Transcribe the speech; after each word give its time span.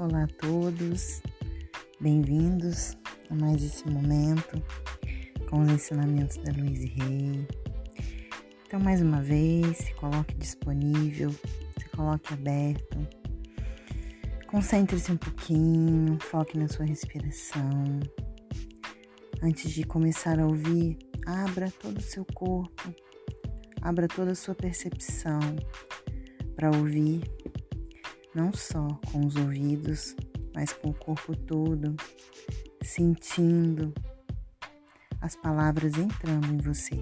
Olá 0.00 0.22
a 0.22 0.26
todos, 0.28 1.20
bem-vindos 2.00 2.96
a 3.28 3.34
mais 3.34 3.62
esse 3.62 3.86
momento 3.86 4.64
com 5.50 5.60
os 5.60 5.68
ensinamentos 5.68 6.38
da 6.38 6.52
Luiz 6.52 6.78
Rei. 6.78 7.46
Então, 8.66 8.80
mais 8.80 9.02
uma 9.02 9.20
vez, 9.20 9.76
se 9.76 9.92
coloque 9.96 10.34
disponível, 10.36 11.30
se 11.30 11.86
coloque 11.94 12.32
aberto, 12.32 13.06
concentre-se 14.46 15.12
um 15.12 15.18
pouquinho, 15.18 16.18
foque 16.18 16.56
na 16.56 16.66
sua 16.66 16.86
respiração. 16.86 18.00
Antes 19.42 19.70
de 19.70 19.84
começar 19.84 20.40
a 20.40 20.46
ouvir, 20.46 20.96
abra 21.26 21.70
todo 21.78 21.98
o 21.98 22.02
seu 22.02 22.24
corpo, 22.24 22.94
abra 23.82 24.08
toda 24.08 24.32
a 24.32 24.34
sua 24.34 24.54
percepção 24.54 25.40
para 26.56 26.70
ouvir 26.70 27.20
não 28.34 28.52
só 28.52 28.86
com 29.10 29.26
os 29.26 29.36
ouvidos, 29.36 30.14
mas 30.54 30.72
com 30.72 30.90
o 30.90 30.94
corpo 30.94 31.36
todo, 31.36 31.96
sentindo 32.82 33.92
as 35.20 35.36
palavras 35.36 35.96
entrando 35.96 36.46
em 36.46 36.58
você. 36.58 36.96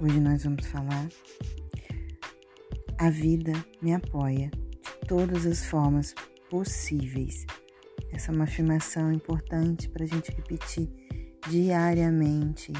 Hoje 0.00 0.18
nós 0.18 0.44
vamos 0.44 0.66
falar 0.66 1.08
A 2.98 3.10
vida 3.10 3.52
me 3.82 3.92
apoia 3.92 4.50
de 4.50 5.06
todas 5.06 5.44
as 5.44 5.64
formas 5.66 6.14
possíveis. 6.48 7.44
Essa 8.12 8.30
é 8.30 8.34
uma 8.34 8.44
afirmação 8.44 9.12
importante 9.12 9.88
para 9.88 10.04
a 10.04 10.06
gente 10.06 10.30
repetir 10.32 10.88
diariamente 11.48 12.72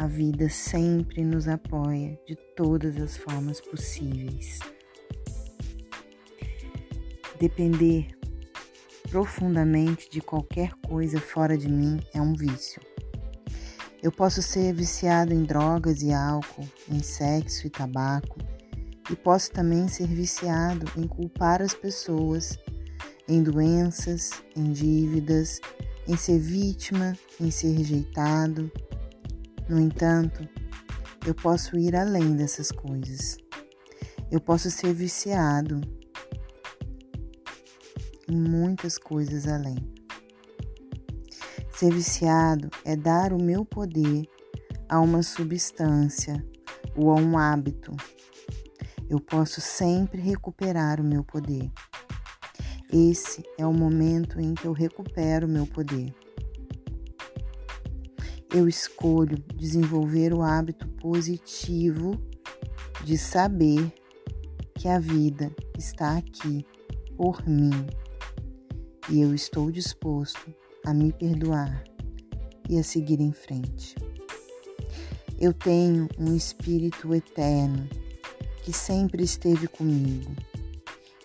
a 0.00 0.06
vida 0.06 0.48
sempre 0.48 1.22
nos 1.22 1.46
apoia 1.46 2.18
de 2.26 2.34
todas 2.56 2.96
as 2.96 3.18
formas 3.18 3.60
possíveis. 3.60 4.58
Depender 7.38 8.08
profundamente 9.10 10.08
de 10.08 10.22
qualquer 10.22 10.72
coisa 10.88 11.20
fora 11.20 11.54
de 11.54 11.68
mim 11.68 12.00
é 12.14 12.22
um 12.22 12.32
vício. 12.32 12.80
Eu 14.02 14.10
posso 14.10 14.40
ser 14.40 14.72
viciado 14.72 15.34
em 15.34 15.42
drogas 15.42 16.00
e 16.00 16.14
álcool, 16.14 16.66
em 16.90 17.02
sexo 17.02 17.66
e 17.66 17.70
tabaco, 17.70 18.38
e 19.10 19.14
posso 19.14 19.52
também 19.52 19.86
ser 19.86 20.06
viciado 20.06 20.90
em 20.96 21.06
culpar 21.06 21.60
as 21.60 21.74
pessoas, 21.74 22.58
em 23.28 23.42
doenças, 23.42 24.30
em 24.56 24.72
dívidas, 24.72 25.60
em 26.08 26.16
ser 26.16 26.38
vítima, 26.38 27.14
em 27.38 27.50
ser 27.50 27.76
rejeitado, 27.76 28.72
no 29.70 29.78
entanto, 29.78 30.48
eu 31.24 31.32
posso 31.32 31.78
ir 31.78 31.94
além 31.94 32.34
dessas 32.34 32.72
coisas. 32.72 33.36
Eu 34.28 34.40
posso 34.40 34.68
ser 34.68 34.92
viciado 34.92 35.80
em 38.28 38.36
muitas 38.36 38.98
coisas 38.98 39.46
além. 39.46 39.76
Ser 41.72 41.94
viciado 41.94 42.68
é 42.84 42.96
dar 42.96 43.32
o 43.32 43.40
meu 43.40 43.64
poder 43.64 44.28
a 44.88 44.98
uma 44.98 45.22
substância 45.22 46.44
ou 46.96 47.12
a 47.12 47.14
um 47.14 47.38
hábito. 47.38 47.94
Eu 49.08 49.20
posso 49.20 49.60
sempre 49.60 50.20
recuperar 50.20 51.00
o 51.00 51.04
meu 51.04 51.22
poder. 51.22 51.70
Esse 52.92 53.44
é 53.56 53.64
o 53.64 53.72
momento 53.72 54.40
em 54.40 54.52
que 54.52 54.64
eu 54.66 54.72
recupero 54.72 55.46
o 55.46 55.50
meu 55.50 55.64
poder 55.64 56.12
eu 58.52 58.68
escolho 58.68 59.38
desenvolver 59.54 60.32
o 60.32 60.42
hábito 60.42 60.88
positivo 60.88 62.20
de 63.04 63.16
saber 63.16 63.92
que 64.74 64.88
a 64.88 64.98
vida 64.98 65.54
está 65.78 66.18
aqui 66.18 66.66
por 67.16 67.46
mim 67.46 67.86
e 69.08 69.20
eu 69.20 69.34
estou 69.34 69.70
disposto 69.70 70.52
a 70.84 70.92
me 70.92 71.12
perdoar 71.12 71.84
e 72.68 72.78
a 72.78 72.82
seguir 72.82 73.20
em 73.20 73.32
frente. 73.32 73.94
Eu 75.38 75.54
tenho 75.54 76.08
um 76.18 76.34
Espírito 76.34 77.14
eterno 77.14 77.88
que 78.62 78.72
sempre 78.72 79.22
esteve 79.22 79.68
comigo 79.68 80.34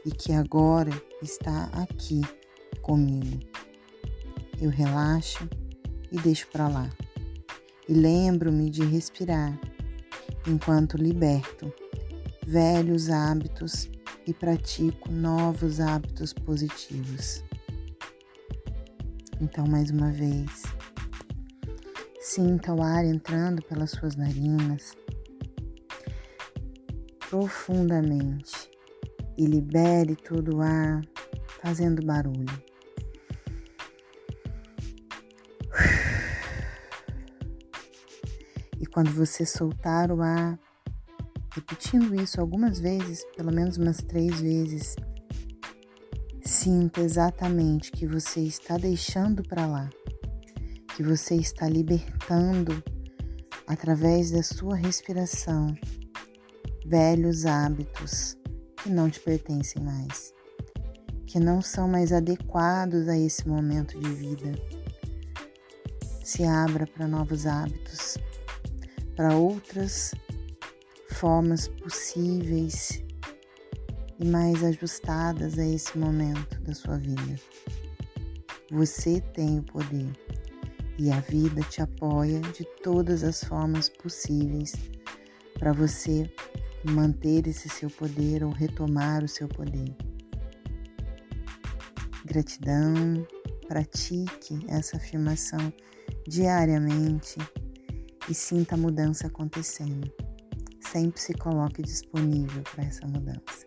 e 0.06 0.12
que 0.12 0.32
agora 0.32 0.92
está 1.22 1.66
aqui 1.74 2.22
comigo. 2.82 3.40
Eu 4.62 4.70
relaxo 4.70 5.50
e 6.12 6.18
deixo 6.20 6.48
para 6.50 6.68
lá 6.68 6.90
e 7.88 7.94
lembro-me 7.94 8.70
de 8.70 8.84
respirar 8.84 9.60
enquanto 10.48 10.98
liberto 10.98 11.74
velhos 12.46 13.10
hábitos 13.10 13.90
e 14.28 14.34
pratico 14.34 15.12
novos 15.12 15.80
hábitos 15.80 16.34
positivos. 16.34 17.44
Então, 19.42 19.66
mais 19.68 19.92
uma 19.92 20.12
vez, 20.12 20.64
sinta 22.22 22.74
o 22.74 22.82
ar 22.82 23.04
entrando 23.06 23.62
pelas 23.64 23.92
suas 23.92 24.16
narinas 24.16 24.96
profundamente 27.30 28.70
e 29.38 29.46
libere 29.46 30.16
todo 30.16 30.58
o 30.58 30.62
ar 30.62 31.02
fazendo 31.62 32.06
barulho. 32.06 32.75
Quando 38.96 39.12
você 39.12 39.46
soltar 39.46 40.10
o 40.10 40.22
ar, 40.22 40.58
repetindo 41.54 42.16
isso 42.16 42.40
algumas 42.40 42.80
vezes, 42.80 43.26
pelo 43.36 43.54
menos 43.54 43.76
umas 43.76 43.98
três 43.98 44.40
vezes, 44.40 44.96
sinta 46.42 47.02
exatamente 47.02 47.92
que 47.92 48.08
você 48.08 48.40
está 48.40 48.78
deixando 48.78 49.44
para 49.44 49.66
lá, 49.66 49.90
que 50.96 51.04
você 51.04 51.36
está 51.36 51.68
libertando 51.68 52.82
através 53.68 54.32
da 54.32 54.42
sua 54.42 54.78
respiração 54.78 55.76
velhos 56.86 57.46
hábitos 57.46 58.38
que 58.82 58.90
não 58.90 59.10
te 59.10 59.20
pertencem 59.20 59.84
mais, 59.84 60.34
que 61.28 61.38
não 61.38 61.62
são 61.62 61.86
mais 61.86 62.14
adequados 62.14 63.10
a 63.10 63.18
esse 63.18 63.46
momento 63.46 64.00
de 64.00 64.10
vida. 64.14 64.54
Se 66.24 66.46
abra 66.46 66.88
para 66.88 67.10
novos 67.10 67.46
hábitos 67.46 68.18
para 69.16 69.36
outras 69.36 70.14
formas 71.12 71.68
possíveis 71.68 73.02
e 74.20 74.26
mais 74.26 74.64
ajustadas 74.64 75.58
a 75.58 75.66
esse 75.66 75.98
momento 75.98 76.60
da 76.62 76.74
sua 76.74 76.98
vida. 76.98 77.40
Você 78.72 79.22
tem 79.34 79.60
o 79.60 79.64
poder 79.64 80.12
e 80.98 81.12
a 81.12 81.20
vida 81.22 81.62
te 81.64 81.82
apoia 81.82 82.40
de 82.42 82.66
todas 82.84 83.24
as 83.24 83.44
formas 83.44 83.90
possíveis 83.90 84.74
para 85.60 85.72
você 85.72 86.30
manter 86.84 87.48
esse 87.48 87.70
seu 87.70 87.90
poder 87.90 88.44
ou 88.44 88.52
retomar 88.52 89.24
o 89.24 89.28
seu 89.28 89.48
poder. 89.48 89.96
Gratidão, 92.26 93.26
pratique 93.68 94.60
essa 94.68 94.98
afirmação 94.98 95.74
diariamente 96.28 97.38
e 98.30 98.34
sinta 98.34 98.76
a 98.76 98.78
mudança 98.78 99.28
acontecendo. 99.28 100.12
Sempre 100.80 101.20
se 101.20 101.34
coloque 101.34 101.82
disponível 101.82 102.64
para 102.64 102.86
essa 102.86 103.06
mudança. 103.08 103.66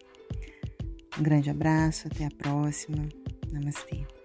Um 1.18 1.22
grande 1.22 1.50
abraço, 1.50 2.06
até 2.06 2.26
a 2.26 2.30
próxima. 2.30 3.08
Namastê. 3.52 4.17